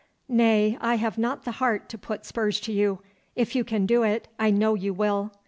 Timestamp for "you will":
4.73-5.31